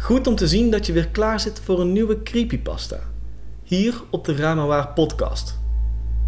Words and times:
Goed 0.00 0.26
om 0.26 0.34
te 0.34 0.48
zien 0.48 0.70
dat 0.70 0.86
je 0.86 0.92
weer 0.92 1.08
klaar 1.08 1.40
zit 1.40 1.60
voor 1.64 1.80
een 1.80 1.92
nieuwe 1.92 2.22
creepypasta. 2.22 2.98
Hier 3.62 4.02
op 4.10 4.24
de 4.24 4.36
Ramawaar 4.36 4.88
podcast. 4.88 5.58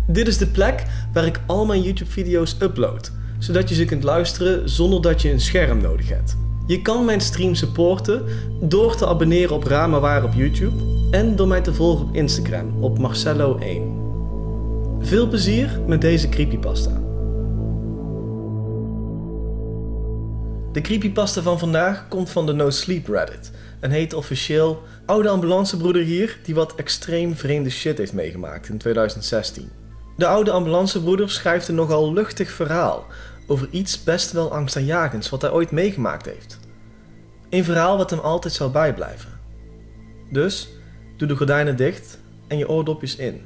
Dit 0.07 0.29
is 0.29 0.39
de 0.39 0.47
plek 0.47 0.85
waar 1.13 1.27
ik 1.27 1.41
al 1.47 1.67
mijn 1.67 1.83
YouTube 1.83 2.11
video's 2.11 2.57
upload, 2.61 3.13
zodat 3.39 3.69
je 3.69 3.75
ze 3.75 3.85
kunt 3.85 4.03
luisteren 4.03 4.69
zonder 4.69 5.03
dat 5.03 5.23
je 5.23 5.31
een 5.31 5.41
scherm 5.41 5.81
nodig 5.81 6.09
hebt. 6.09 6.37
Je 6.67 6.83
kan 6.83 7.05
mijn 7.05 7.21
stream 7.21 7.55
supporten 7.55 8.25
door 8.61 8.97
te 8.97 9.07
abonneren 9.07 9.55
op 9.55 9.65
Ramawaar 9.65 10.25
op 10.25 10.33
YouTube 10.33 11.09
en 11.11 11.37
door 11.37 11.49
mij 11.49 11.61
te 11.61 11.75
volgen 11.75 12.07
op 12.07 12.15
Instagram 12.15 12.83
op 12.83 12.99
Marcello1. 12.99 13.83
Veel 15.01 15.29
plezier 15.29 15.81
met 15.87 16.01
deze 16.01 16.29
creepypasta. 16.29 17.01
De 20.73 20.81
creepypasta 20.81 21.43
van 21.43 21.59
vandaag 21.59 22.09
komt 22.09 22.31
van 22.31 22.47
de 22.47 22.53
No 22.53 22.71
Sleep 22.71 23.09
Reddit 23.09 23.51
en 23.83 23.91
heet 23.91 24.15
officieel 24.15 24.83
Oude 25.07 25.29
ambulancebroeder 25.29 26.03
hier 26.03 26.39
die 26.43 26.55
wat 26.55 26.75
extreem 26.75 27.37
vreemde 27.37 27.71
shit 27.71 27.99
heeft 27.99 28.13
meegemaakt 28.13 28.69
in 28.69 28.79
2016. 28.79 29.71
De 30.17 30.27
oude 30.27 30.51
ambulancebroeder 30.51 31.31
schrijft 31.31 31.69
een 31.69 31.75
nogal 31.75 32.13
luchtig 32.13 32.51
verhaal 32.51 33.07
over 33.47 33.69
iets 33.71 34.05
best 34.05 34.33
wel 34.33 34.53
angstaanjagends 34.53 35.29
wat 35.29 35.43
hij 35.43 35.51
ooit 35.51 35.71
meegemaakt 35.71 36.27
heeft. 36.27 36.59
Een 37.51 37.65
verhaal 37.65 37.97
wat 37.97 38.11
hem 38.11 38.19
altijd 38.19 38.53
zal 38.53 38.71
bijblijven. 38.71 39.31
Dus 40.31 40.69
doe 41.17 41.29
de 41.29 41.37
gordijnen 41.37 41.77
dicht 41.77 42.19
en 42.49 42.59
je 42.59 42.69
oordopjes 42.69 43.17
in. 43.17 43.41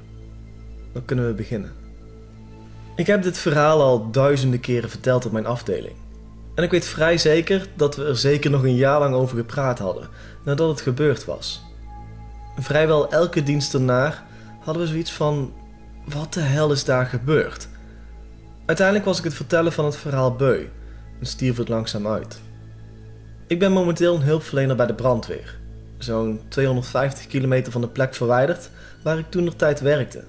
Dan 0.93 1.05
kunnen 1.05 1.27
we 1.27 1.33
beginnen. 1.33 1.73
Ik 2.97 3.07
heb 3.07 3.23
dit 3.23 3.39
verhaal 3.39 3.83
al 3.83 4.11
duizenden 4.11 4.61
keren 4.61 4.91
verteld 4.91 5.27
op 5.27 5.33
mijn 5.33 5.47
afdeling. 5.47 5.97
En 6.57 6.63
ik 6.63 6.71
weet 6.71 6.87
vrij 6.87 7.19
zeker 7.19 7.67
dat 7.75 7.97
we 7.97 8.05
er 8.05 8.17
zeker 8.17 8.51
nog 8.51 8.63
een 8.63 8.75
jaar 8.75 8.99
lang 8.99 9.15
over 9.15 9.37
gepraat 9.37 9.79
hadden, 9.79 10.09
nadat 10.45 10.69
het 10.69 10.81
gebeurd 10.81 11.25
was. 11.25 11.63
Vrijwel 12.59 13.11
elke 13.11 13.43
dienst 13.43 13.75
erna 13.75 14.27
hadden 14.61 14.83
we 14.83 14.89
zoiets 14.89 15.13
van: 15.13 15.53
wat 16.05 16.33
de 16.33 16.41
hel 16.41 16.73
is 16.73 16.85
daar 16.85 17.07
gebeurd? 17.07 17.69
Uiteindelijk 18.67 19.07
was 19.07 19.19
ik 19.19 19.25
het 19.25 19.35
vertellen 19.35 19.73
van 19.73 19.85
het 19.85 19.97
verhaal 19.97 20.37
beu 20.37 20.67
en 21.21 21.27
stierf 21.27 21.57
het 21.57 21.69
langzaam 21.69 22.07
uit. 22.07 22.41
Ik 23.47 23.59
ben 23.59 23.73
momenteel 23.73 24.15
een 24.15 24.23
hulpverlener 24.23 24.77
bij 24.77 24.87
de 24.87 24.95
brandweer, 24.95 25.59
zo'n 25.99 26.41
250 26.49 27.27
kilometer 27.27 27.73
van 27.73 27.81
de 27.81 27.89
plek 27.89 28.15
verwijderd 28.15 28.71
waar 29.03 29.19
ik 29.19 29.31
toen 29.31 29.45
nog 29.45 29.55
tijd 29.55 29.81
werkte. 29.81 30.25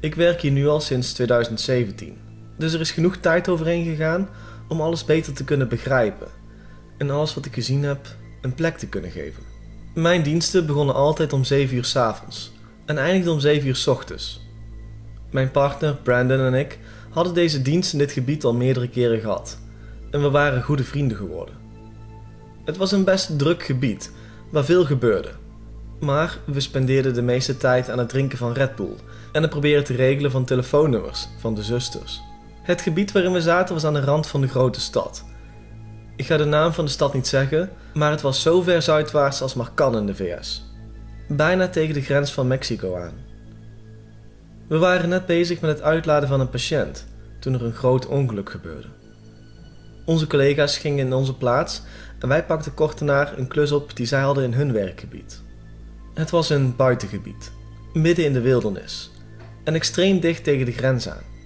Ik 0.00 0.14
werk 0.14 0.40
hier 0.40 0.50
nu 0.50 0.68
al 0.68 0.80
sinds 0.80 1.12
2017, 1.12 2.18
dus 2.56 2.72
er 2.72 2.80
is 2.80 2.90
genoeg 2.90 3.16
tijd 3.16 3.48
overheen 3.48 3.84
gegaan 3.84 4.28
om 4.68 4.80
alles 4.80 5.04
beter 5.04 5.32
te 5.32 5.44
kunnen 5.44 5.68
begrijpen 5.68 6.28
en 6.96 7.10
alles 7.10 7.34
wat 7.34 7.44
ik 7.44 7.54
gezien 7.54 7.82
heb 7.82 8.16
een 8.40 8.54
plek 8.54 8.78
te 8.78 8.88
kunnen 8.88 9.10
geven. 9.10 9.42
Mijn 9.94 10.22
diensten 10.22 10.66
begonnen 10.66 10.94
altijd 10.94 11.32
om 11.32 11.44
7 11.44 11.76
uur 11.76 11.84
's 11.84 11.96
avonds 11.96 12.52
en 12.86 12.98
eindigden 12.98 13.32
om 13.32 13.40
7 13.40 13.68
uur 13.68 13.76
's 13.76 13.86
ochtends. 13.86 14.46
Mijn 15.30 15.50
partner 15.50 15.94
Brandon 15.94 16.40
en 16.40 16.54
ik 16.54 16.78
hadden 17.10 17.34
deze 17.34 17.62
dienst 17.62 17.92
in 17.92 17.98
dit 17.98 18.12
gebied 18.12 18.44
al 18.44 18.54
meerdere 18.54 18.88
keren 18.88 19.20
gehad 19.20 19.58
en 20.10 20.22
we 20.22 20.30
waren 20.30 20.62
goede 20.62 20.84
vrienden 20.84 21.16
geworden. 21.16 21.54
Het 22.64 22.76
was 22.76 22.92
een 22.92 23.04
best 23.04 23.38
druk 23.38 23.62
gebied 23.62 24.12
waar 24.50 24.64
veel 24.64 24.84
gebeurde, 24.84 25.30
maar 26.00 26.38
we 26.46 26.60
spendeerden 26.60 27.14
de 27.14 27.22
meeste 27.22 27.56
tijd 27.56 27.90
aan 27.90 27.98
het 27.98 28.08
drinken 28.08 28.38
van 28.38 28.52
Red 28.52 28.76
Bull 28.76 28.94
en 29.32 29.42
het 29.42 29.50
proberen 29.50 29.84
te 29.84 29.94
regelen 29.94 30.30
van 30.30 30.44
telefoonnummers 30.44 31.28
van 31.38 31.54
de 31.54 31.62
zusters. 31.62 32.20
Het 32.68 32.80
gebied 32.80 33.12
waarin 33.12 33.32
we 33.32 33.40
zaten 33.40 33.74
was 33.74 33.84
aan 33.84 33.94
de 33.94 34.00
rand 34.00 34.26
van 34.26 34.40
de 34.40 34.48
grote 34.48 34.80
stad. 34.80 35.24
Ik 36.16 36.26
ga 36.26 36.36
de 36.36 36.44
naam 36.44 36.72
van 36.72 36.84
de 36.84 36.90
stad 36.90 37.14
niet 37.14 37.26
zeggen, 37.26 37.70
maar 37.94 38.10
het 38.10 38.20
was 38.20 38.42
zo 38.42 38.62
ver 38.62 38.82
zuidwaarts 38.82 39.42
als 39.42 39.54
maar 39.54 39.70
kan 39.74 39.96
in 39.96 40.06
de 40.06 40.14
VS. 40.14 40.64
Bijna 41.28 41.68
tegen 41.68 41.94
de 41.94 42.02
grens 42.02 42.32
van 42.32 42.46
Mexico 42.46 42.96
aan. 42.96 43.12
We 44.66 44.78
waren 44.78 45.08
net 45.08 45.26
bezig 45.26 45.60
met 45.60 45.70
het 45.70 45.82
uitladen 45.82 46.28
van 46.28 46.40
een 46.40 46.48
patiënt 46.48 47.06
toen 47.40 47.54
er 47.54 47.64
een 47.64 47.74
groot 47.74 48.06
ongeluk 48.06 48.50
gebeurde. 48.50 48.88
Onze 50.04 50.26
collega's 50.26 50.78
gingen 50.78 51.06
in 51.06 51.12
onze 51.12 51.36
plaats 51.36 51.82
en 52.18 52.28
wij 52.28 52.44
pakten 52.44 52.74
kort 52.74 52.98
daarna 52.98 53.36
een 53.36 53.48
klus 53.48 53.72
op 53.72 53.96
die 53.96 54.06
zij 54.06 54.20
hadden 54.20 54.44
in 54.44 54.52
hun 54.52 54.72
werkgebied. 54.72 55.42
Het 56.14 56.30
was 56.30 56.50
een 56.50 56.76
buitengebied, 56.76 57.52
midden 57.92 58.24
in 58.24 58.32
de 58.32 58.40
wildernis 58.40 59.10
en 59.64 59.74
extreem 59.74 60.20
dicht 60.20 60.44
tegen 60.44 60.66
de 60.66 60.72
grens 60.72 61.08
aan. 61.08 61.36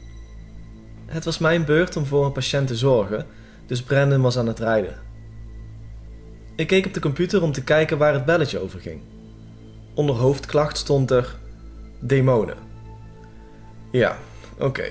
Het 1.12 1.24
was 1.24 1.38
mijn 1.38 1.64
beurt 1.64 1.96
om 1.96 2.06
voor 2.06 2.24
een 2.24 2.32
patiënt 2.32 2.66
te 2.66 2.76
zorgen, 2.76 3.26
dus 3.66 3.82
Brandon 3.82 4.20
was 4.20 4.38
aan 4.38 4.46
het 4.46 4.58
rijden. 4.58 4.98
Ik 6.56 6.66
keek 6.66 6.86
op 6.86 6.94
de 6.94 7.00
computer 7.00 7.42
om 7.42 7.52
te 7.52 7.64
kijken 7.64 7.98
waar 7.98 8.12
het 8.12 8.24
belletje 8.24 8.58
over 8.58 8.80
ging. 8.80 9.00
Onder 9.94 10.14
hoofdklacht 10.14 10.76
stond 10.76 11.10
er 11.10 11.36
demonen. 12.00 12.56
Ja, 13.90 14.16
oké. 14.58 14.84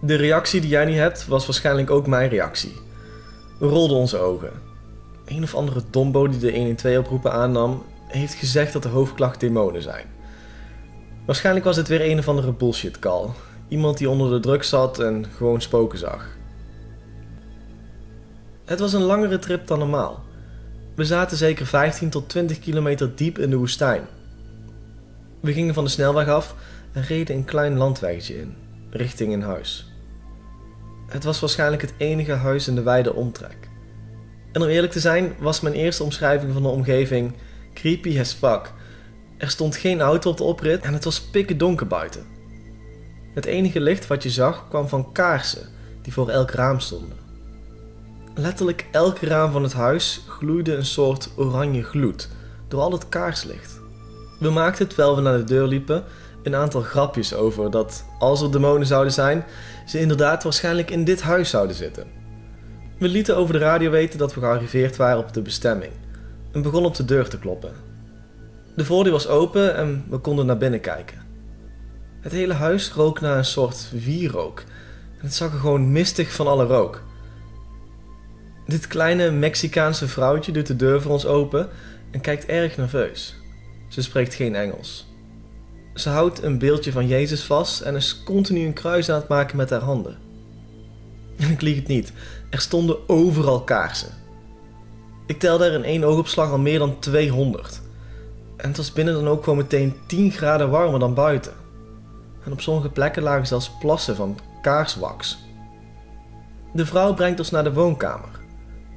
De 0.00 0.14
reactie 0.14 0.60
die 0.60 0.70
jij 0.70 0.84
niet 0.84 0.96
hebt 0.96 1.26
was 1.26 1.46
waarschijnlijk 1.46 1.90
ook 1.90 2.06
mijn 2.06 2.28
reactie. 2.28 2.72
We 3.58 3.66
rolden 3.66 3.96
onze 3.96 4.18
ogen. 4.18 4.52
Een 5.24 5.42
of 5.42 5.54
andere 5.54 5.82
dombo 5.90 6.28
die 6.28 6.38
de 6.38 6.52
112 6.52 6.98
oproepen 6.98 7.32
aannam, 7.32 7.84
heeft 8.06 8.34
gezegd 8.34 8.72
dat 8.72 8.82
de 8.82 8.88
hoofdklacht 8.88 9.40
demonen 9.40 9.82
zijn. 9.82 10.06
Waarschijnlijk 11.26 11.64
was 11.64 11.76
het 11.76 11.88
weer 11.88 12.10
een 12.10 12.18
of 12.18 12.28
andere 12.28 12.52
bullshit 12.52 12.98
call. 12.98 13.28
Iemand 13.68 13.98
die 13.98 14.10
onder 14.10 14.30
de 14.30 14.40
druk 14.40 14.62
zat 14.62 14.98
en 14.98 15.24
gewoon 15.36 15.60
spoken 15.60 15.98
zag. 15.98 16.36
Het 18.64 18.78
was 18.78 18.92
een 18.92 19.02
langere 19.02 19.38
trip 19.38 19.66
dan 19.66 19.78
normaal. 19.78 20.24
We 20.94 21.04
zaten 21.04 21.36
zeker 21.36 21.66
15 21.66 22.10
tot 22.10 22.28
20 22.28 22.58
kilometer 22.58 23.16
diep 23.16 23.38
in 23.38 23.50
de 23.50 23.56
woestijn. 23.56 24.02
We 25.40 25.52
gingen 25.52 25.74
van 25.74 25.84
de 25.84 25.90
snelweg 25.90 26.28
af 26.28 26.54
en 26.92 27.02
reden 27.02 27.36
een 27.36 27.44
klein 27.44 27.76
landweggetje 27.76 28.38
in, 28.38 28.54
richting 28.90 29.32
een 29.32 29.42
huis. 29.42 29.90
Het 31.06 31.24
was 31.24 31.40
waarschijnlijk 31.40 31.82
het 31.82 31.94
enige 31.96 32.32
huis 32.32 32.68
in 32.68 32.74
de 32.74 32.82
wijde 32.82 33.14
omtrek. 33.14 33.68
En 34.52 34.62
om 34.62 34.68
eerlijk 34.68 34.92
te 34.92 35.00
zijn 35.00 35.34
was 35.38 35.60
mijn 35.60 35.74
eerste 35.74 36.02
omschrijving 36.02 36.52
van 36.52 36.62
de 36.62 36.68
omgeving 36.68 37.32
creepy 37.74 38.20
as 38.20 38.32
fuck. 38.32 38.72
Er 39.38 39.50
stond 39.50 39.76
geen 39.76 40.00
auto 40.00 40.30
op 40.30 40.36
de 40.36 40.42
oprit 40.42 40.82
en 40.82 40.92
het 40.92 41.04
was 41.04 41.20
pikken 41.20 41.58
donker 41.58 41.86
buiten. 41.86 42.35
Het 43.36 43.44
enige 43.44 43.80
licht 43.80 44.06
wat 44.06 44.22
je 44.22 44.30
zag 44.30 44.68
kwam 44.68 44.88
van 44.88 45.12
kaarsen 45.12 45.68
die 46.02 46.12
voor 46.12 46.28
elk 46.28 46.50
raam 46.50 46.80
stonden. 46.80 47.16
Letterlijk 48.34 48.86
elk 48.92 49.18
raam 49.18 49.52
van 49.52 49.62
het 49.62 49.72
huis 49.72 50.24
gloeide 50.28 50.74
een 50.74 50.84
soort 50.84 51.30
oranje 51.36 51.82
gloed 51.82 52.28
door 52.68 52.80
al 52.80 52.92
het 52.92 53.08
kaarslicht. 53.08 53.80
We 54.38 54.50
maakten 54.50 54.88
terwijl 54.88 55.16
we 55.16 55.22
naar 55.22 55.36
de 55.36 55.44
deur 55.44 55.66
liepen 55.66 56.04
een 56.42 56.54
aantal 56.54 56.80
grapjes 56.80 57.34
over 57.34 57.70
dat 57.70 58.04
als 58.18 58.42
er 58.42 58.52
demonen 58.52 58.86
zouden 58.86 59.12
zijn, 59.12 59.44
ze 59.86 60.00
inderdaad 60.00 60.42
waarschijnlijk 60.42 60.90
in 60.90 61.04
dit 61.04 61.22
huis 61.22 61.50
zouden 61.50 61.76
zitten. 61.76 62.06
We 62.98 63.08
lieten 63.08 63.36
over 63.36 63.52
de 63.52 63.60
radio 63.60 63.90
weten 63.90 64.18
dat 64.18 64.34
we 64.34 64.40
gearriveerd 64.40 64.96
waren 64.96 65.18
op 65.18 65.32
de 65.32 65.42
bestemming 65.42 65.92
en 66.52 66.62
begonnen 66.62 66.90
op 66.90 66.96
de 66.96 67.04
deur 67.04 67.28
te 67.28 67.38
kloppen. 67.38 67.72
De 68.76 68.84
voordeur 68.84 69.12
was 69.12 69.28
open 69.28 69.76
en 69.76 70.04
we 70.08 70.18
konden 70.18 70.46
naar 70.46 70.58
binnen 70.58 70.80
kijken. 70.80 71.25
Het 72.26 72.34
hele 72.34 72.52
huis 72.52 72.92
rook 72.92 73.20
naar 73.20 73.38
een 73.38 73.44
soort 73.44 73.90
wierook 73.92 74.60
en 75.18 75.24
het 75.24 75.34
zag 75.34 75.52
er 75.52 75.58
gewoon 75.58 75.92
mistig 75.92 76.32
van 76.32 76.46
alle 76.46 76.64
rook. 76.64 77.02
Dit 78.66 78.86
kleine 78.86 79.30
Mexicaanse 79.30 80.08
vrouwtje 80.08 80.52
doet 80.52 80.66
de 80.66 80.76
deur 80.76 81.02
voor 81.02 81.12
ons 81.12 81.26
open 81.26 81.68
en 82.10 82.20
kijkt 82.20 82.46
erg 82.46 82.76
nerveus. 82.76 83.34
Ze 83.88 84.02
spreekt 84.02 84.34
geen 84.34 84.54
Engels. 84.54 85.06
Ze 85.94 86.08
houdt 86.08 86.42
een 86.42 86.58
beeldje 86.58 86.92
van 86.92 87.06
Jezus 87.06 87.42
vast 87.44 87.80
en 87.80 87.96
is 87.96 88.22
continu 88.22 88.66
een 88.66 88.72
kruis 88.72 89.10
aan 89.10 89.18
het 89.20 89.28
maken 89.28 89.56
met 89.56 89.70
haar 89.70 89.80
handen. 89.80 90.18
En 91.36 91.50
ik 91.56 91.60
lieg 91.60 91.76
het 91.76 91.86
niet, 91.86 92.12
er 92.50 92.60
stonden 92.60 93.08
overal 93.08 93.60
kaarsen. 93.64 94.10
Ik 95.26 95.38
telde 95.38 95.64
er 95.64 95.74
in 95.74 95.84
één 95.84 96.04
oogopslag 96.04 96.50
al 96.50 96.58
meer 96.58 96.78
dan 96.78 96.98
200. 96.98 97.80
En 98.56 98.68
het 98.68 98.76
was 98.76 98.92
binnen 98.92 99.14
dan 99.14 99.28
ook 99.28 99.44
gewoon 99.44 99.58
meteen 99.58 99.94
10 100.06 100.32
graden 100.32 100.70
warmer 100.70 101.00
dan 101.00 101.14
buiten. 101.14 101.64
En 102.46 102.52
op 102.52 102.60
sommige 102.60 102.88
plekken 102.88 103.22
lagen 103.22 103.46
zelfs 103.46 103.70
plassen 103.78 104.16
van 104.16 104.38
kaarswaks. 104.62 105.38
De 106.72 106.86
vrouw 106.86 107.14
brengt 107.14 107.38
ons 107.38 107.50
naar 107.50 107.64
de 107.64 107.72
woonkamer, 107.72 108.40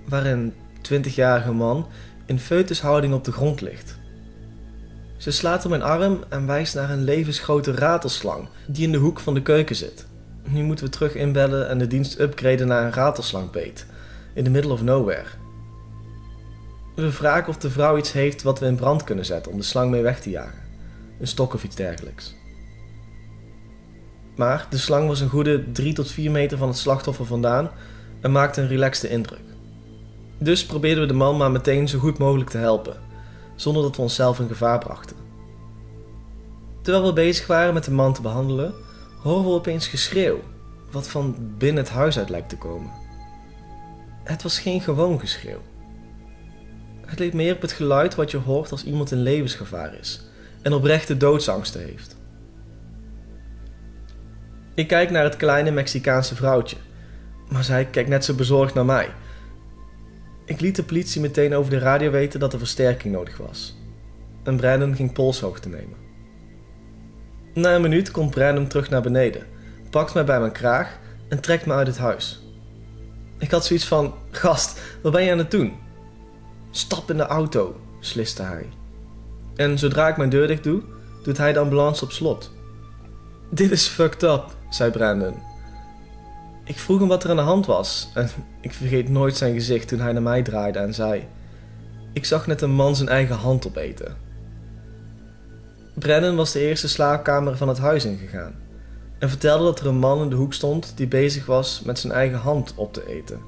waar 0.07 0.25
een 0.25 0.53
20-jarige 0.93 1.51
man 1.51 1.87
in 2.25 2.39
foetushouding 2.39 3.13
op 3.13 3.23
de 3.23 3.31
grond 3.31 3.61
ligt. 3.61 3.97
Ze 5.17 5.31
slaat 5.31 5.63
op 5.63 5.69
mijn 5.69 5.81
arm 5.81 6.23
en 6.29 6.45
wijst 6.45 6.75
naar 6.75 6.89
een 6.89 7.03
levensgrote 7.03 7.71
ratelslang 7.71 8.47
die 8.67 8.85
in 8.85 8.91
de 8.91 8.97
hoek 8.97 9.19
van 9.19 9.33
de 9.33 9.41
keuken 9.41 9.75
zit. 9.75 10.07
Nu 10.43 10.63
moeten 10.63 10.85
we 10.85 10.91
terug 10.91 11.15
inbellen 11.15 11.69
en 11.69 11.77
de 11.77 11.87
dienst 11.87 12.19
upgraden 12.19 12.67
naar 12.67 12.83
een 12.83 12.93
ratelslangbait. 12.93 13.85
In 14.33 14.43
the 14.43 14.49
middle 14.49 14.71
of 14.71 14.81
nowhere. 14.81 15.27
We 16.95 17.11
vragen 17.11 17.47
of 17.47 17.57
de 17.57 17.69
vrouw 17.69 17.97
iets 17.97 18.11
heeft 18.11 18.43
wat 18.43 18.59
we 18.59 18.65
in 18.65 18.75
brand 18.75 19.03
kunnen 19.03 19.25
zetten 19.25 19.51
om 19.51 19.57
de 19.57 19.63
slang 19.63 19.91
mee 19.91 20.01
weg 20.01 20.19
te 20.19 20.29
jagen. 20.29 20.61
Een 21.19 21.27
stok 21.27 21.53
of 21.53 21.63
iets 21.63 21.75
dergelijks. 21.75 22.35
Maar 24.39 24.67
de 24.69 24.77
slang 24.77 25.07
was 25.07 25.19
een 25.19 25.29
goede 25.29 25.71
3 25.71 25.93
tot 25.93 26.11
4 26.11 26.31
meter 26.31 26.57
van 26.57 26.67
het 26.67 26.77
slachtoffer 26.77 27.25
vandaan 27.25 27.71
en 28.21 28.31
maakte 28.31 28.61
een 28.61 28.67
relaxte 28.67 29.09
indruk. 29.09 29.41
Dus 30.37 30.65
probeerden 30.65 31.01
we 31.01 31.07
de 31.07 31.17
man 31.17 31.37
maar 31.37 31.51
meteen 31.51 31.87
zo 31.87 31.99
goed 31.99 32.17
mogelijk 32.17 32.49
te 32.49 32.57
helpen, 32.57 32.97
zonder 33.55 33.83
dat 33.83 33.95
we 33.95 34.01
onszelf 34.01 34.39
in 34.39 34.47
gevaar 34.47 34.79
brachten. 34.79 35.15
Terwijl 36.81 37.05
we 37.05 37.13
bezig 37.13 37.47
waren 37.47 37.73
met 37.73 37.83
de 37.83 37.91
man 37.91 38.13
te 38.13 38.21
behandelen, 38.21 38.73
horen 39.21 39.43
we 39.43 39.49
opeens 39.49 39.87
geschreeuw, 39.87 40.39
wat 40.91 41.07
van 41.07 41.35
binnen 41.57 41.83
het 41.83 41.93
huis 41.93 42.17
uit 42.17 42.29
lijkt 42.29 42.49
te 42.49 42.57
komen. 42.57 42.91
Het 44.23 44.43
was 44.43 44.59
geen 44.59 44.81
gewoon 44.81 45.19
geschreeuw. 45.19 45.61
Het 47.05 47.19
leek 47.19 47.33
meer 47.33 47.55
op 47.55 47.61
het 47.61 47.71
geluid 47.71 48.15
wat 48.15 48.31
je 48.31 48.37
hoort 48.37 48.71
als 48.71 48.83
iemand 48.83 49.11
in 49.11 49.21
levensgevaar 49.21 49.93
is 49.99 50.21
en 50.61 50.73
oprechte 50.73 51.17
doodsangsten 51.17 51.81
heeft. 51.81 52.17
Ik 54.79 54.87
kijk 54.87 55.09
naar 55.09 55.23
het 55.23 55.35
kleine 55.35 55.71
Mexicaanse 55.71 56.35
vrouwtje, 56.35 56.77
maar 57.49 57.63
zij 57.63 57.85
kijkt 57.85 58.09
net 58.09 58.25
zo 58.25 58.33
bezorgd 58.33 58.73
naar 58.73 58.85
mij. 58.85 59.09
Ik 60.45 60.59
liet 60.59 60.75
de 60.75 60.83
politie 60.83 61.21
meteen 61.21 61.55
over 61.55 61.71
de 61.71 61.77
radio 61.77 62.11
weten 62.11 62.39
dat 62.39 62.53
er 62.53 62.59
versterking 62.59 63.13
nodig 63.13 63.37
was. 63.37 63.77
En 64.43 64.55
Brandon 64.55 64.95
ging 64.95 65.13
polshoogte 65.13 65.69
nemen. 65.69 65.97
Na 67.53 67.75
een 67.75 67.81
minuut 67.81 68.11
komt 68.11 68.29
Brandon 68.29 68.67
terug 68.67 68.89
naar 68.89 69.01
beneden, 69.01 69.45
pakt 69.89 70.13
mij 70.13 70.25
bij 70.25 70.39
mijn 70.39 70.51
kraag 70.51 70.99
en 71.29 71.39
trekt 71.39 71.65
me 71.65 71.73
uit 71.73 71.87
het 71.87 71.97
huis. 71.97 72.41
Ik 73.37 73.51
had 73.51 73.65
zoiets 73.65 73.87
van: 73.87 74.13
Gast, 74.31 74.81
wat 75.01 75.11
ben 75.11 75.23
je 75.23 75.31
aan 75.31 75.37
het 75.37 75.51
doen? 75.51 75.73
Stap 76.71 77.11
in 77.11 77.17
de 77.17 77.25
auto, 77.25 77.79
sliste 77.99 78.41
hij. 78.41 78.69
En 79.55 79.77
zodra 79.77 80.07
ik 80.07 80.17
mijn 80.17 80.29
deur 80.29 80.47
dicht 80.47 80.63
doe, 80.63 80.81
doet 81.23 81.37
hij 81.37 81.53
de 81.53 81.59
ambulance 81.59 82.03
op 82.03 82.11
slot. 82.11 82.51
Dit 83.49 83.71
is 83.71 83.87
fucked 83.87 84.23
up, 84.23 84.57
zei 84.69 84.91
Brandon. 84.91 85.35
Ik 86.63 86.79
vroeg 86.79 86.99
hem 86.99 87.07
wat 87.07 87.23
er 87.23 87.29
aan 87.29 87.35
de 87.35 87.41
hand 87.41 87.65
was 87.65 88.09
en 88.13 88.29
ik 88.61 88.73
vergeet 88.73 89.09
nooit 89.09 89.37
zijn 89.37 89.53
gezicht 89.53 89.87
toen 89.87 89.99
hij 89.99 90.11
naar 90.11 90.21
mij 90.21 90.41
draaide 90.41 90.79
en 90.79 90.93
zei: 90.93 91.27
Ik 92.13 92.25
zag 92.25 92.47
net 92.47 92.61
een 92.61 92.71
man 92.71 92.95
zijn 92.95 93.09
eigen 93.09 93.35
hand 93.35 93.67
opeten. 93.67 94.15
Brandon 95.93 96.35
was 96.35 96.51
de 96.51 96.59
eerste 96.59 96.87
slaapkamer 96.87 97.57
van 97.57 97.67
het 97.67 97.77
huis 97.77 98.05
ingegaan 98.05 98.53
en 99.19 99.29
vertelde 99.29 99.63
dat 99.63 99.79
er 99.79 99.87
een 99.87 99.97
man 99.97 100.21
in 100.21 100.29
de 100.29 100.35
hoek 100.35 100.53
stond 100.53 100.93
die 100.95 101.07
bezig 101.07 101.45
was 101.45 101.81
met 101.85 101.99
zijn 101.99 102.13
eigen 102.13 102.37
hand 102.37 102.73
op 102.75 102.93
te 102.93 103.07
eten. 103.07 103.39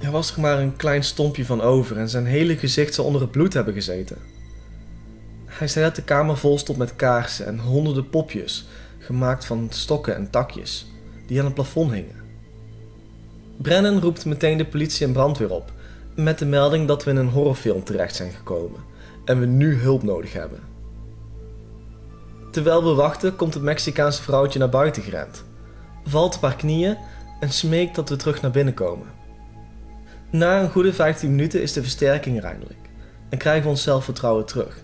Er 0.00 0.10
was 0.10 0.34
er 0.34 0.40
maar 0.40 0.58
een 0.58 0.76
klein 0.76 1.04
stompje 1.04 1.44
van 1.44 1.60
over 1.60 1.96
en 1.96 2.08
zijn 2.08 2.26
hele 2.26 2.56
gezicht 2.56 2.94
zou 2.94 3.06
onder 3.06 3.22
het 3.22 3.30
bloed 3.30 3.52
hebben 3.52 3.74
gezeten. 3.74 4.16
Hij 5.44 5.68
zei 5.68 5.84
dat 5.84 5.96
de 5.96 6.02
kamer 6.02 6.36
vol 6.36 6.58
stond 6.58 6.78
met 6.78 6.96
kaarsen 6.96 7.46
en 7.46 7.58
honderden 7.58 8.10
popjes, 8.10 8.66
gemaakt 9.00 9.44
van 9.44 9.66
stokken 9.70 10.16
en 10.16 10.30
takjes, 10.30 10.86
die 11.26 11.38
aan 11.38 11.44
het 11.44 11.54
plafond 11.54 11.92
hingen. 11.92 12.20
Brennan 13.56 14.00
roept 14.00 14.24
meteen 14.24 14.58
de 14.58 14.66
politie 14.66 15.06
en 15.06 15.12
brandweer 15.12 15.50
op, 15.50 15.72
met 16.14 16.38
de 16.38 16.46
melding 16.46 16.88
dat 16.88 17.04
we 17.04 17.10
in 17.10 17.16
een 17.16 17.28
horrorfilm 17.28 17.84
terecht 17.84 18.16
zijn 18.16 18.32
gekomen 18.32 18.80
en 19.24 19.40
we 19.40 19.46
nu 19.46 19.74
hulp 19.74 20.02
nodig 20.02 20.32
hebben. 20.32 20.60
Terwijl 22.52 22.84
we 22.84 22.94
wachten, 22.94 23.36
komt 23.36 23.54
het 23.54 23.62
Mexicaanse 23.62 24.22
vrouwtje 24.22 24.58
naar 24.58 24.68
buiten 24.68 25.02
gerend, 25.02 25.44
valt 26.04 26.36
op 26.36 26.42
haar 26.42 26.56
knieën 26.56 26.96
en 27.40 27.50
smeekt 27.50 27.94
dat 27.94 28.08
we 28.08 28.16
terug 28.16 28.42
naar 28.42 28.50
binnen 28.50 28.74
komen. 28.74 29.06
Na 30.30 30.62
een 30.62 30.70
goede 30.70 30.92
15 30.92 31.30
minuten 31.30 31.62
is 31.62 31.72
de 31.72 31.82
versterking 31.82 32.38
er 32.38 32.44
eindelijk 32.44 32.78
en 33.28 33.38
krijgen 33.38 33.62
we 33.62 33.68
ons 33.68 33.82
zelfvertrouwen 33.82 34.46
terug. 34.46 34.82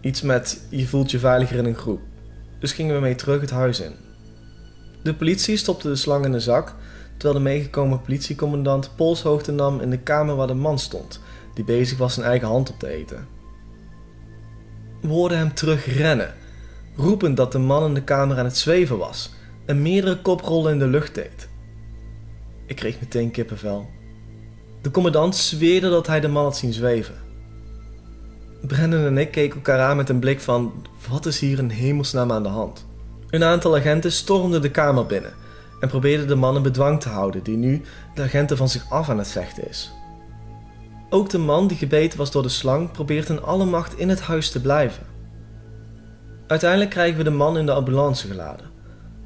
Iets 0.00 0.22
met 0.22 0.66
je 0.68 0.86
voelt 0.86 1.10
je 1.10 1.18
veiliger 1.18 1.56
in 1.56 1.64
een 1.64 1.74
groep, 1.74 2.00
dus 2.62 2.72
gingen 2.72 2.94
we 2.94 3.00
mee 3.00 3.14
terug 3.14 3.40
het 3.40 3.50
huis 3.50 3.80
in. 3.80 3.92
De 5.02 5.14
politie 5.14 5.56
stopte 5.56 5.88
de 5.88 5.96
slang 5.96 6.24
in 6.24 6.32
de 6.32 6.40
zak, 6.40 6.74
terwijl 7.16 7.34
de 7.34 7.50
meegekomen 7.50 8.00
politiecommandant 8.00 8.96
polshoogte 8.96 9.52
nam 9.52 9.80
in 9.80 9.90
de 9.90 9.98
kamer 9.98 10.36
waar 10.36 10.46
de 10.46 10.54
man 10.54 10.78
stond, 10.78 11.20
die 11.54 11.64
bezig 11.64 11.98
was 11.98 12.14
zijn 12.14 12.26
eigen 12.26 12.48
hand 12.48 12.70
op 12.70 12.78
te 12.78 12.88
eten. 12.88 13.26
We 15.00 15.08
hoorden 15.08 15.38
hem 15.38 15.54
terug 15.54 15.96
rennen, 15.96 16.34
roepend 16.96 17.36
dat 17.36 17.52
de 17.52 17.58
man 17.58 17.84
in 17.84 17.94
de 17.94 18.02
kamer 18.04 18.38
aan 18.38 18.44
het 18.44 18.56
zweven 18.56 18.98
was 18.98 19.32
en 19.66 19.82
meerdere 19.82 20.20
koprollen 20.20 20.72
in 20.72 20.78
de 20.78 20.86
lucht 20.86 21.14
deed. 21.14 21.48
Ik 22.66 22.76
kreeg 22.76 23.00
meteen 23.00 23.30
kippenvel. 23.30 23.90
De 24.82 24.90
commandant 24.90 25.36
zweerde 25.36 25.90
dat 25.90 26.06
hij 26.06 26.20
de 26.20 26.28
man 26.28 26.44
had 26.44 26.56
zien 26.56 26.72
zweven. 26.72 27.14
Brendan 28.66 29.04
en 29.04 29.18
ik 29.18 29.30
keken 29.30 29.56
elkaar 29.56 29.80
aan 29.80 29.96
met 29.96 30.08
een 30.08 30.18
blik 30.18 30.40
van: 30.40 30.86
wat 31.08 31.26
is 31.26 31.38
hier 31.38 31.58
in 31.58 31.68
hemelsnaam 31.68 32.32
aan 32.32 32.42
de 32.42 32.48
hand? 32.48 32.86
Een 33.30 33.44
aantal 33.44 33.76
agenten 33.76 34.12
stormden 34.12 34.62
de 34.62 34.70
kamer 34.70 35.06
binnen 35.06 35.32
en 35.80 35.88
probeerden 35.88 36.26
de 36.26 36.34
man 36.34 36.56
in 36.56 36.62
bedwang 36.62 37.00
te 37.00 37.08
houden, 37.08 37.42
die 37.42 37.56
nu 37.56 37.82
de 38.14 38.22
agenten 38.22 38.56
van 38.56 38.68
zich 38.68 38.90
af 38.90 39.08
aan 39.08 39.18
het 39.18 39.30
vechten 39.30 39.68
is. 39.68 39.92
Ook 41.10 41.30
de 41.30 41.38
man 41.38 41.66
die 41.66 41.76
gebeten 41.76 42.18
was 42.18 42.30
door 42.30 42.42
de 42.42 42.48
slang 42.48 42.90
probeert 42.90 43.28
in 43.28 43.42
alle 43.42 43.64
macht 43.64 43.98
in 43.98 44.08
het 44.08 44.20
huis 44.20 44.50
te 44.50 44.60
blijven. 44.60 45.06
Uiteindelijk 46.46 46.90
krijgen 46.90 47.16
we 47.16 47.24
de 47.24 47.30
man 47.30 47.58
in 47.58 47.66
de 47.66 47.72
ambulance 47.72 48.26
geladen, 48.26 48.66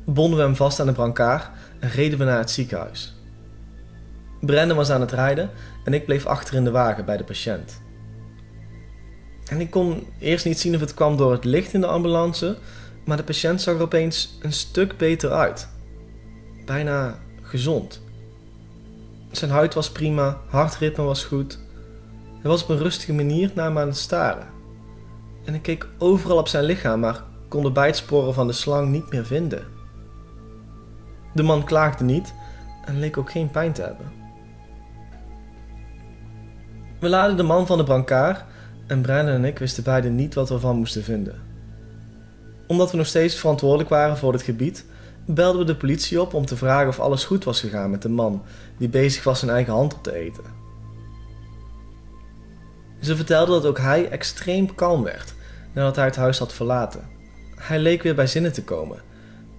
bonden 0.05 0.39
we 0.39 0.45
hem 0.45 0.57
vast 0.57 0.81
aan 0.81 0.87
de 0.87 0.93
brancard 0.93 1.51
en 1.79 1.91
reden 1.91 2.19
we 2.19 2.25
naar 2.25 2.39
het 2.39 2.51
ziekenhuis. 2.51 3.15
Brandon 4.41 4.77
was 4.77 4.91
aan 4.91 5.01
het 5.01 5.13
rijden 5.13 5.51
en 5.85 5.95
ik 5.95 6.05
bleef 6.05 6.27
achter 6.27 6.55
in 6.55 6.65
de 6.65 6.71
wagen 6.71 7.05
bij 7.05 7.17
de 7.17 7.25
patiënt. 7.25 7.85
En 9.49 9.61
ik 9.61 9.71
kon 9.71 10.07
eerst 10.19 10.45
niet 10.45 10.59
zien 10.59 10.75
of 10.75 10.81
het 10.81 10.95
kwam 10.95 11.17
door 11.17 11.33
het 11.33 11.45
licht 11.45 11.73
in 11.73 11.81
de 11.81 11.87
ambulance, 11.87 12.57
maar 13.05 13.17
de 13.17 13.23
patiënt 13.23 13.61
zag 13.61 13.75
er 13.75 13.83
opeens 13.83 14.39
een 14.43 14.53
stuk 14.53 14.97
beter 14.97 15.31
uit. 15.31 15.69
Bijna 16.65 17.19
gezond. 17.43 18.03
Zijn 19.31 19.51
huid 19.51 19.75
was 19.75 19.91
prima, 19.91 20.41
hartritme 20.49 21.05
was 21.05 21.25
goed. 21.25 21.59
Hij 22.41 22.51
was 22.51 22.63
op 22.63 22.69
een 22.69 22.79
rustige 22.79 23.13
manier 23.13 23.51
naar 23.55 23.73
me 23.73 23.81
aan 23.81 23.87
het 23.87 23.97
staren. 23.97 24.47
En 25.45 25.55
ik 25.55 25.63
keek 25.63 25.89
overal 25.99 26.39
op 26.39 26.49
zijn 26.49 26.65
lichaam, 26.65 27.01
maar 27.01 27.25
kon 27.49 27.63
de 27.63 27.71
bijtsporen 27.71 28.35
van 28.35 28.47
de 28.47 28.53
slang 28.53 28.89
niet 28.89 29.11
meer 29.11 29.27
vinden. 29.27 29.65
De 31.35 31.43
man 31.43 31.65
klaagde 31.65 32.05
niet 32.05 32.35
en 32.85 32.99
leek 32.99 33.17
ook 33.17 33.31
geen 33.31 33.51
pijn 33.51 33.73
te 33.73 33.83
hebben. 33.83 34.13
We 37.01 37.09
laden 37.09 37.37
de 37.37 37.43
man 37.43 37.67
van 37.67 37.79
de 37.79 37.85
brancard 37.85 38.45
en 38.87 39.01
Brandon 39.01 39.35
en 39.35 39.45
ik 39.45 39.59
wisten 39.59 39.83
beiden 39.83 40.15
niet 40.15 40.35
wat 40.35 40.49
we 40.49 40.55
ervan 40.55 40.77
moesten 40.77 41.03
vinden. 41.03 41.35
Omdat 42.67 42.91
we 42.91 42.97
nog 42.97 43.07
steeds 43.07 43.35
verantwoordelijk 43.35 43.89
waren 43.89 44.17
voor 44.17 44.33
het 44.33 44.43
gebied, 44.43 44.85
belden 45.27 45.61
we 45.61 45.67
de 45.67 45.77
politie 45.77 46.21
op 46.21 46.35
om 46.35 46.47
te 46.47 46.57
vragen 46.57 46.89
of 46.89 47.01
alles 47.01 47.25
goed 47.25 47.45
was 47.45 47.61
gegaan 47.61 47.91
met 47.91 48.03
de 48.03 48.09
man 48.09 48.43
die 48.79 48.89
bezig 48.89 49.25
was 49.25 49.39
zijn 49.39 49.51
eigen 49.51 49.73
hand 49.73 49.95
op 49.95 50.03
te 50.03 50.15
eten. 50.15 50.45
Ze 53.01 53.17
vertelde 53.17 53.53
dat 53.53 53.67
ook 53.67 53.79
hij 53.79 54.09
extreem 54.09 54.75
kalm 54.75 55.03
werd 55.03 55.35
nadat 55.73 55.97
hij 55.97 56.05
het 56.05 56.17
huis 56.17 56.39
had 56.39 56.53
verlaten. 56.53 57.09
Hij 57.57 57.79
leek 57.79 58.03
weer 58.03 58.15
bij 58.15 58.27
zinnen 58.27 58.53
te 58.53 58.65
komen 58.65 58.99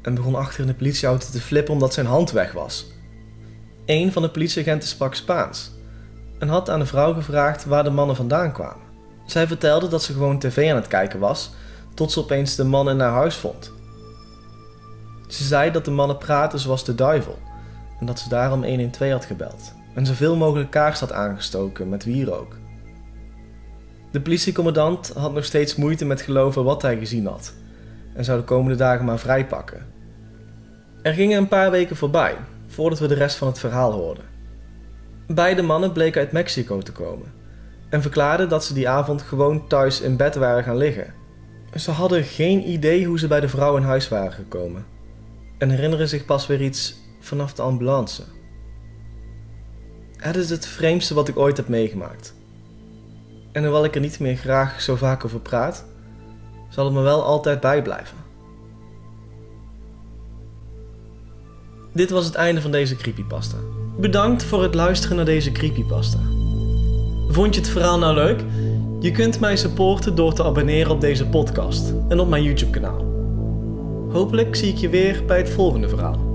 en 0.01 0.15
begon 0.15 0.36
achter 0.36 0.60
in 0.60 0.67
de 0.67 0.74
politieauto 0.74 1.27
te 1.31 1.39
flippen 1.41 1.74
omdat 1.74 1.93
zijn 1.93 2.05
hand 2.05 2.31
weg 2.31 2.51
was. 2.51 2.86
Een 3.86 4.12
van 4.12 4.22
de 4.22 4.29
politieagenten 4.29 4.89
sprak 4.89 5.15
Spaans 5.15 5.72
en 6.39 6.48
had 6.48 6.69
aan 6.69 6.79
de 6.79 6.86
vrouw 6.86 7.13
gevraagd 7.13 7.65
waar 7.65 7.84
de 7.84 7.89
mannen 7.89 8.15
vandaan 8.15 8.53
kwamen. 8.53 8.87
Zij 9.27 9.48
vertelde 9.48 9.88
dat 9.88 10.03
ze 10.03 10.13
gewoon 10.13 10.39
tv 10.39 10.69
aan 10.69 10.75
het 10.75 10.88
kijken 10.88 11.19
was, 11.19 11.51
tot 11.93 12.12
ze 12.12 12.19
opeens 12.19 12.55
de 12.55 12.63
man 12.63 12.89
in 12.89 13.00
haar 13.00 13.12
huis 13.12 13.36
vond. 13.36 13.72
Ze 15.27 15.43
zei 15.43 15.72
dat 15.72 15.86
de 15.86 15.91
mannen 15.91 16.17
praten 16.17 16.60
zoals 16.60 16.86
de 16.86 16.96
duivel 16.96 17.38
en 18.00 18.05
dat 18.05 18.19
ze 18.19 18.29
daarom 18.29 18.63
112 18.63 19.12
had 19.12 19.25
gebeld 19.25 19.74
en 19.93 20.05
zoveel 20.05 20.36
mogelijk 20.36 20.69
kaars 20.69 21.00
had 21.00 21.12
aangestoken 21.12 21.89
met 21.89 22.03
wierook. 22.03 22.55
De 24.12 24.22
politiecommandant 24.22 25.12
had 25.15 25.34
nog 25.34 25.46
steeds 25.46 25.75
moeite 25.75 26.05
met 26.05 26.22
geloven 26.22 26.63
wat 26.63 26.81
hij 26.81 26.98
gezien 26.98 27.25
had 27.25 27.53
en 28.13 28.25
zou 28.25 28.39
de 28.39 28.46
komende 28.46 28.77
dagen 28.77 29.05
maar 29.05 29.19
vrijpakken. 29.19 29.86
Er 31.01 31.13
gingen 31.13 31.38
een 31.38 31.48
paar 31.48 31.72
weken 31.72 31.96
voorbij 31.96 32.36
voordat 32.67 33.00
we 33.00 33.07
de 33.07 33.13
rest 33.13 33.38
van 33.38 33.48
het 33.48 33.60
verhaal 33.60 33.91
hoorden. 33.91 34.25
Beide 35.27 35.62
mannen 35.62 35.91
bleken 35.91 36.22
uit 36.22 36.31
Mexico 36.31 36.79
te 36.81 36.91
komen 36.91 37.31
en 37.89 38.01
verklaarden 38.01 38.50
dat 38.50 38.65
ze 38.65 38.74
die 38.74 38.89
avond 38.89 39.22
gewoon 39.22 39.67
thuis 39.67 40.01
in 40.01 40.17
bed 40.17 40.36
waren 40.36 40.63
gaan 40.63 40.77
liggen. 40.77 41.13
Ze 41.75 41.91
hadden 41.91 42.24
geen 42.24 42.70
idee 42.70 43.06
hoe 43.06 43.20
ze 43.20 43.27
bij 43.27 43.39
de 43.39 43.50
vrouw 43.50 43.77
in 43.77 43.84
huis 43.84 44.08
waren 44.08 44.32
gekomen 44.32 44.86
en 45.58 45.70
herinneren 45.70 46.08
zich 46.08 46.25
pas 46.25 46.48
weer 46.48 46.62
iets 46.62 46.96
vanaf 47.20 47.53
de 47.53 47.62
ambulance. 47.62 48.24
Het 50.17 50.36
is 50.36 50.50
het 50.50 50.65
vreemdste 50.65 51.13
wat 51.13 51.27
ik 51.27 51.38
ooit 51.38 51.58
heb 51.58 51.67
meegemaakt. 51.67 52.36
En 53.51 53.63
hoewel 53.63 53.86
ik 53.86 53.96
er 53.96 54.01
niet 54.01 54.20
meer 54.20 54.36
graag 54.36 54.82
zo 54.82 54.96
vaak 54.96 55.25
over 55.25 55.39
praat, 55.39 55.86
zal 56.70 56.86
het 56.86 56.94
me 56.94 57.01
wel 57.01 57.24
altijd 57.24 57.60
bijblijven. 57.60 58.17
Dit 61.94 62.10
was 62.10 62.25
het 62.25 62.36
einde 62.36 62.62
van 62.62 62.72
deze 62.72 62.96
creepypasta. 62.96 63.58
Bedankt 64.00 64.44
voor 64.44 64.63
het 64.63 64.75
luisteren 64.75 65.15
naar 65.15 65.25
deze 65.25 65.51
creepypasta. 65.51 66.37
Vond 67.27 67.55
je 67.55 67.62
het 67.62 67.69
verhaal 67.69 68.00
nou 68.00 68.13
leuk? 68.15 68.43
Je 69.00 69.12
kunt 69.12 69.39
mij 69.39 69.55
supporten 69.55 70.15
door 70.15 70.34
te 70.34 70.43
abonneren 70.43 70.91
op 70.91 71.01
deze 71.01 71.27
podcast 71.27 71.93
en 72.07 72.19
op 72.19 72.29
mijn 72.29 72.43
YouTube 72.43 72.72
kanaal. 72.72 73.05
Hopelijk 74.12 74.55
zie 74.55 74.72
ik 74.72 74.77
je 74.77 74.89
weer 74.89 75.24
bij 75.25 75.38
het 75.38 75.50
volgende 75.50 75.89
verhaal. 75.89 76.26